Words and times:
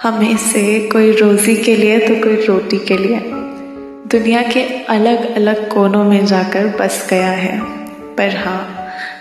हमें 0.00 0.36
से 0.36 0.60
कोई 0.88 1.10
रोज़ी 1.12 1.54
के 1.56 1.74
लिए 1.76 1.98
तो 1.98 2.14
कोई 2.14 2.34
रोटी 2.46 2.78
के 2.78 2.96
लिए। 2.96 3.18
दुनिया 4.10 4.42
के 4.42 4.60
अलग 4.86 5.34
अलग 5.36 5.66
कोनों 5.68 6.02
में 6.04 6.26
जाकर 6.26 6.66
बस 6.76 7.06
गया 7.10 7.30
है। 7.30 7.58
पर 8.16 8.36
हाँ 8.36 8.60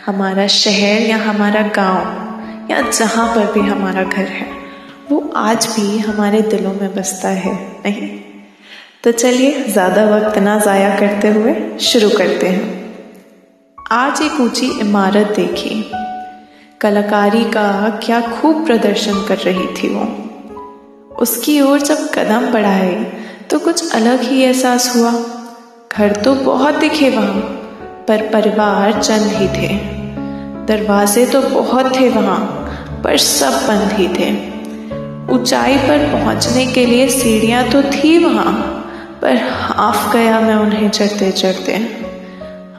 हमारा 0.05 0.45
शहर 0.47 1.01
या 1.01 1.17
हमारा 1.17 1.61
गाँव 1.75 2.69
या 2.71 2.81
जहाँ 2.81 3.27
पर 3.35 3.51
भी 3.53 3.67
हमारा 3.69 4.03
घर 4.03 4.25
है, 4.25 4.47
वो 5.11 5.19
आज 5.37 5.67
भी 5.69 5.97
हमारे 5.99 6.41
दिलों 6.43 6.73
में 6.73 6.95
बसता 6.95 7.29
है, 7.29 7.53
नहीं? 7.85 8.09
तो 9.03 9.11
चलिए, 9.13 9.63
ज़्यादा 9.63 10.05
वक्त 10.07 10.37
ना 10.39 10.57
ज़ाया 10.59 10.95
करते 10.99 11.27
हुए 11.31 11.55
शुरू 11.81 12.09
करते 12.09 12.47
हैं। 12.47 12.65
आज 13.77 14.21
एक 14.21 14.39
ऊँची 14.41 14.69
इमारत 14.79 15.33
देखी। 15.35 15.83
कलाकारी 16.81 17.43
का 17.51 17.67
क्या 18.03 18.21
खूब 18.31 18.65
प्रदर्शन 18.65 19.25
कर 19.27 19.37
रही 19.39 19.67
थी 19.73 19.89
वो। 19.89 20.07
उसकी 21.17 21.61
ओर 21.61 21.79
जब 21.79 21.97
कदम 22.09 22.45
बढ़ाए 22.53 22.95
तो 23.49 23.59
कुछ 23.59 23.93
अलग 23.95 24.21
ही 24.21 24.41
एहसास 24.41 24.95
हुआ। 24.95 25.11
घर 25.91 26.15
तो 26.15 26.33
बहुत 26.35 26.75
दिखे 26.75 27.09
वहाँ, 27.09 27.39
पर 28.07 28.21
परिवार 28.29 29.01
चंद 29.01 29.31
ही 29.31 29.47
थे। 29.47 29.73
दरवाजे 30.67 31.25
तो 31.25 31.41
बहुत 31.41 31.99
थे 31.99 32.09
वहाँ, 32.09 32.39
पर 33.03 33.17
सब 33.17 33.53
बंद 33.67 33.91
ही 33.91 34.07
थे। 34.07 34.29
ऊंचाई 35.33 35.77
पर 35.77 36.07
पहुँचने 36.11 36.65
के 36.65 36.85
लिए 36.85 37.09
सीढ़ियाँ 37.09 37.63
तो 37.71 37.83
थी 37.83 38.17
वहाँ, 38.25 38.53
पर 39.21 39.37
हाफ़ 39.51 40.13
गया 40.13 40.39
मैं 40.39 40.55
उन्हें 40.55 40.89
चढ़ते 40.89 41.31
चढ़ते 41.31 41.73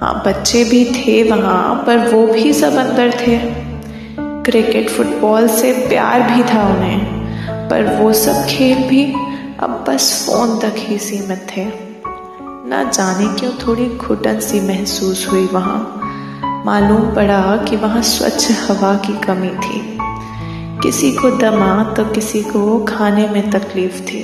हाँ 0.00 0.22
बच्चे 0.26 0.64
भी 0.64 0.84
थे 0.84 1.22
वहाँ, 1.30 1.84
पर 1.86 2.08
वो 2.08 2.26
भी 2.26 2.52
सब 2.52 2.76
अंदर 2.76 3.10
थे। 3.10 3.38
क्रिकेट, 4.44 4.88
फुटबॉल 4.88 5.48
से 5.48 5.72
प्यार 5.88 6.22
भी 6.22 6.42
था 6.44 6.68
उन्हें। 6.68 7.17
पर 7.70 7.96
वो 7.96 8.12
सब 8.12 8.46
खेल 8.46 8.88
भी 8.88 9.04
अब 9.60 9.84
बस 9.88 10.26
फ़ोन 10.26 10.58
तक 10.58 10.74
ही 10.78 10.98
सीमित 10.98 11.46
थे। 11.56 11.64
ना 12.68 12.82
जाने 12.82 13.26
क्यों 13.40 13.52
थोड़ी 13.66 13.86
घुटन 13.88 14.40
सी 14.40 14.60
महसूस 14.60 15.26
हुई 15.32 15.46
वहाँ। 15.46 16.62
मालूम 16.66 17.14
पड़ा 17.14 17.56
कि 17.56 17.76
वहाँ 17.76 18.02
स्वच्छ 18.02 18.50
हवा 18.50 18.94
की 18.96 19.12
कमी 19.18 19.48
थी। 19.48 19.98
किसी 20.82 21.10
को 21.12 21.30
दमा 21.30 21.94
तो 21.94 22.04
किसी 22.04 22.42
को 22.42 22.84
खाने 22.84 23.28
में 23.28 23.50
तकलीफ़ 23.50 24.00
थी। 24.02 24.22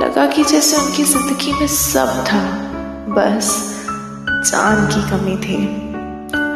लगा 0.00 0.26
कि 0.26 0.44
जैसे 0.44 0.76
उनकी 0.76 1.04
ज़िंदगी 1.04 1.52
में 1.52 1.66
सब 1.66 2.24
था, 2.24 2.42
बस 3.08 3.50
जान 4.50 4.86
की 4.86 5.10
कमी 5.10 5.36
थी। 5.36 5.56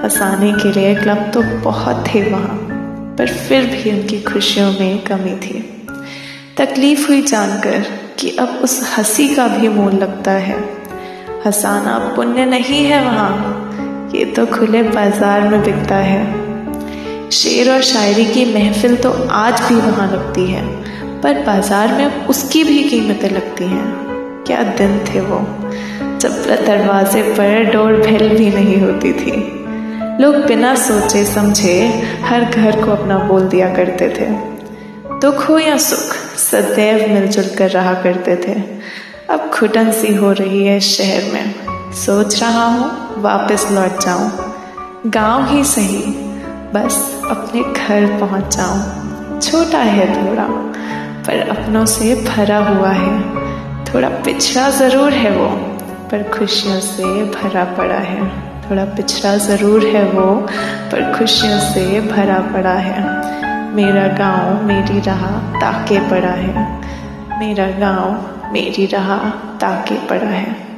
हंसाने 0.02 0.52
के 0.52 0.72
लिए 0.72 0.94
क्लब 0.94 1.30
तो 1.34 1.42
बहुत 1.64 2.04
थे 2.08 2.30
वहाँ, 2.30 2.56
पर 3.18 3.26
फिर 3.28 3.66
भी 3.66 3.90
उनकी 3.92 4.20
खुशियों 4.22 4.72
में 4.72 5.04
कमी 5.04 5.34
थी। 5.36 5.75
तकलीफ़ 6.56 7.06
हुई 7.06 7.22
जानकर 7.22 7.82
कि 8.18 8.28
अब 8.30 8.60
उस 8.64 8.80
हँसी 8.96 9.28
का 9.28 9.46
भी 9.48 9.68
मोल 9.68 9.92
लगता 9.92 10.32
है। 10.32 10.54
हंसाना 11.46 11.98
पुण्य 12.16 12.44
नहीं 12.44 12.84
है 12.84 13.00
वहाँ, 13.04 14.10
ये 14.14 14.24
तो 14.24 14.46
खुले 14.46 14.82
बाज़ार 14.82 15.40
में 15.40 15.62
बिकता 15.62 15.96
है। 15.96 17.30
शेर 17.30 17.70
और 17.72 17.82
शायरी 17.82 18.24
की 18.24 18.44
महफिल 18.54 18.96
तो 18.96 19.10
आज 19.32 19.60
भी 19.62 19.74
वहाँ 19.74 20.10
लगती 20.12 20.46
है, 20.46 20.64
पर 21.22 21.42
बाज़ार 21.44 21.92
में 21.92 22.26
उसकी 22.26 22.64
भी 22.64 22.82
कीमतें 22.82 23.28
लगती 23.30 23.64
हैं। 23.64 23.86
क्या 24.46 24.62
दिन 24.72 24.98
थे 25.04 25.20
वो, 25.20 25.40
जब 26.20 26.42
दरवाजे 26.66 27.22
पर 27.32 27.72
डोर 27.72 28.00
भेल 28.00 28.28
भी 28.28 28.50
नहीं 28.50 28.80
होती 28.80 29.12
थी। 29.12 29.32
लोग 30.22 30.44
बिना 30.46 30.74
सोचे 30.80 31.24
समझे 31.24 31.80
हर 32.24 32.44
घर 32.44 32.84
को 32.84 32.90
अपना 32.90 33.18
बोल 33.18 33.48
दिया 33.48 33.74
करते 33.74 34.08
थे। 34.10 34.30
दुख 35.20 35.48
हो 35.48 35.58
या 35.58 35.76
सुख 35.78 36.14
सदैव 36.36 37.08
मिलजुल 37.08 37.44
कर 37.58 37.70
रहा 37.70 37.94
करते 37.94 38.36
थे। 38.36 38.54
अब 39.30 39.50
घुटन 39.54 39.90
सी 39.90 40.14
हो 40.14 40.32
रही 40.32 40.64
है 40.66 40.80
शहर 40.80 41.32
में। 41.32 41.54
सोच 41.92 42.40
रहा 42.42 42.64
हूँ, 42.64 42.90
वापस 43.22 43.66
लौट 43.72 44.00
जाऊँ। 44.00 44.30
गाँव 45.06 45.48
ही 45.48 45.64
सही, 45.64 46.02
बस 46.74 47.22
अपने 47.30 47.62
घर 47.62 48.06
पहुँच 48.20 48.56
जाऊँ। 48.56 49.40
छोटा 49.40 49.78
है 49.78 50.06
थोड़ा, 50.08 50.44
पर 51.26 51.48
अपनों 51.48 51.84
से 51.86 52.14
भरा 52.14 52.58
हुआ 52.58 52.90
है। 52.90 53.20
थोड़ा 53.84 54.08
पिछड़ा 54.08 54.70
ज़रूर 54.70 55.12
है 55.12 55.30
वो, 55.30 55.48
पर 56.08 56.30
खुशियों 56.38 56.80
से 56.80 57.04
भरा 57.04 57.64
पड़ा 57.64 57.98
है। 57.98 58.28
थोड़ा 58.70 58.84
पिछड़ा 58.84 59.36
ज़रूर 59.36 59.86
है 59.86 60.04
वो, 60.04 60.34
पर 60.92 61.18
खुशियों 61.18 61.58
से 61.58 62.00
भरा 62.00 62.38
पड़ा 62.54 62.74
है। 62.74 63.02
मेरा 63.76 64.06
गाँव 64.08 64.62
मेरी 64.62 65.00
राह 65.00 65.26
ताके 65.60 65.98
पड़ा 66.10 66.28
है। 66.28 66.64
मेरा 67.40 67.66
गाँव 67.70 68.52
मेरी 68.52 68.86
राह 68.86 69.18
ताके 69.56 70.08
पड़ा 70.08 70.28
है। 70.28 70.75